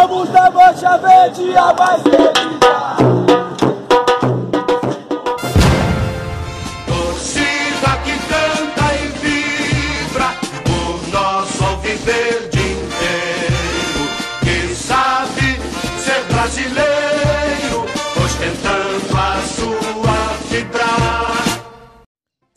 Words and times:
Somos 0.00 0.30
da 0.30 0.50
Mancha 0.50 0.96
Verde, 0.96 1.54
a 1.58 1.74
mais 1.74 2.02
Torcida 6.86 7.98
que 8.02 8.18
canta 8.30 8.94
e 8.94 9.08
vibra 9.18 10.30
por 10.64 11.06
nosso 11.12 11.76
viver 11.82 12.48
de 12.48 12.60
inteiro, 12.60 14.08
que 14.40 14.74
sabe 14.74 15.60
ser 15.98 16.24
brasileiro. 16.32 16.89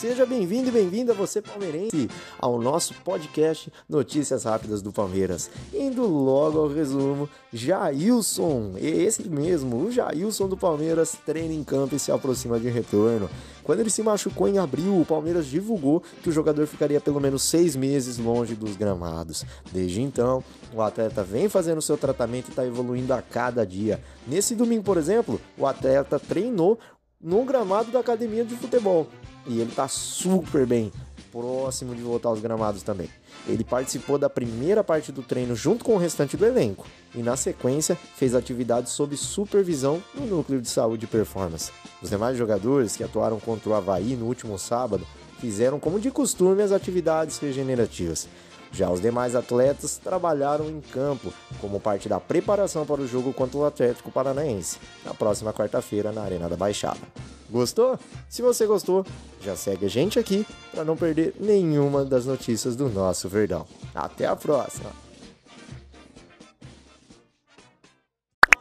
Seja 0.00 0.24
bem-vindo 0.24 0.70
e 0.70 0.72
bem-vinda 0.72 1.12
você 1.12 1.42
palmeirense 1.42 2.08
ao 2.38 2.58
nosso 2.58 2.94
podcast 3.04 3.70
Notícias 3.86 4.44
Rápidas 4.44 4.80
do 4.80 4.90
Palmeiras. 4.90 5.50
Indo 5.74 6.06
logo 6.06 6.58
ao 6.58 6.68
resumo, 6.68 7.28
Jailson, 7.52 8.76
esse 8.78 9.28
mesmo, 9.28 9.76
o 9.76 9.92
Jailson 9.92 10.48
do 10.48 10.56
Palmeiras 10.56 11.18
treina 11.26 11.52
em 11.52 11.62
campo 11.62 11.94
e 11.94 11.98
se 11.98 12.10
aproxima 12.10 12.58
de 12.58 12.70
retorno. 12.70 13.28
Quando 13.62 13.80
ele 13.80 13.90
se 13.90 14.02
machucou 14.02 14.48
em 14.48 14.56
abril, 14.56 14.98
o 14.98 15.04
Palmeiras 15.04 15.44
divulgou 15.44 16.02
que 16.22 16.30
o 16.30 16.32
jogador 16.32 16.66
ficaria 16.66 16.98
pelo 16.98 17.20
menos 17.20 17.42
seis 17.42 17.76
meses 17.76 18.16
longe 18.16 18.54
dos 18.54 18.76
gramados. 18.76 19.44
Desde 19.70 20.00
então, 20.00 20.42
o 20.72 20.80
atleta 20.80 21.22
vem 21.22 21.46
fazendo 21.46 21.82
seu 21.82 21.98
tratamento 21.98 22.46
e 22.46 22.50
está 22.52 22.66
evoluindo 22.66 23.12
a 23.12 23.20
cada 23.20 23.66
dia. 23.66 24.02
Nesse 24.26 24.54
domingo, 24.54 24.82
por 24.82 24.96
exemplo, 24.96 25.38
o 25.58 25.66
atleta 25.66 26.18
treinou 26.18 26.78
no 27.20 27.44
gramado 27.44 27.92
da 27.92 28.00
academia 28.00 28.46
de 28.46 28.56
futebol. 28.56 29.06
E 29.46 29.60
ele 29.60 29.72
tá 29.72 29.88
super 29.88 30.66
bem, 30.66 30.92
próximo 31.30 31.94
de 31.94 32.02
voltar 32.02 32.28
aos 32.28 32.40
gramados 32.40 32.82
também. 32.82 33.08
Ele 33.48 33.64
participou 33.64 34.18
da 34.18 34.28
primeira 34.28 34.84
parte 34.84 35.10
do 35.10 35.22
treino 35.22 35.56
junto 35.56 35.84
com 35.84 35.94
o 35.94 35.98
restante 35.98 36.36
do 36.36 36.44
elenco 36.44 36.86
e, 37.14 37.22
na 37.22 37.36
sequência, 37.36 37.96
fez 38.16 38.34
atividades 38.34 38.92
sob 38.92 39.16
supervisão 39.16 40.02
no 40.14 40.26
núcleo 40.26 40.60
de 40.60 40.68
saúde 40.68 41.06
e 41.06 41.08
performance. 41.08 41.72
Os 42.02 42.10
demais 42.10 42.36
jogadores 42.36 42.96
que 42.96 43.04
atuaram 43.04 43.40
contra 43.40 43.70
o 43.70 43.74
Havaí 43.74 44.14
no 44.14 44.26
último 44.26 44.58
sábado 44.58 45.06
fizeram, 45.40 45.80
como 45.80 45.98
de 45.98 46.10
costume, 46.10 46.62
as 46.62 46.72
atividades 46.72 47.38
regenerativas. 47.38 48.28
Já 48.72 48.90
os 48.90 49.00
demais 49.00 49.34
atletas 49.34 49.98
trabalharam 49.98 50.66
em 50.66 50.80
campo 50.80 51.32
como 51.60 51.80
parte 51.80 52.08
da 52.08 52.20
preparação 52.20 52.86
para 52.86 53.00
o 53.00 53.06
jogo 53.06 53.32
contra 53.32 53.58
o 53.58 53.64
Atlético 53.64 54.10
Paranaense, 54.10 54.78
na 55.04 55.12
próxima 55.12 55.52
quarta-feira 55.52 56.12
na 56.12 56.22
Arena 56.22 56.48
da 56.48 56.56
Baixada. 56.56 57.00
Gostou? 57.50 57.98
Se 58.28 58.42
você 58.42 58.64
gostou, 58.64 59.04
já 59.40 59.56
segue 59.56 59.86
a 59.86 59.90
gente 59.90 60.18
aqui 60.18 60.46
para 60.72 60.84
não 60.84 60.96
perder 60.96 61.34
nenhuma 61.40 62.04
das 62.04 62.24
notícias 62.24 62.76
do 62.76 62.88
nosso 62.88 63.28
Verdão. 63.28 63.66
Até 63.94 64.26
a 64.26 64.36
próxima! 64.36 64.90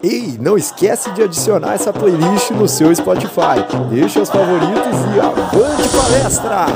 Ei, 0.00 0.38
não 0.40 0.56
esquece 0.56 1.10
de 1.10 1.24
adicionar 1.24 1.74
essa 1.74 1.92
playlist 1.92 2.52
no 2.52 2.68
seu 2.68 2.94
Spotify. 2.94 3.66
Deixe 3.90 4.20
os 4.20 4.30
favoritos 4.30 4.94
e 5.14 5.20
avante 5.20 5.88
palestra! 5.88 6.66